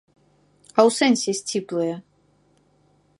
[0.77, 1.95] А ў сэнсе, сціплыя?